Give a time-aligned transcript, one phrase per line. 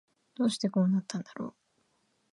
[0.33, 1.53] どうしてこうなったんだろう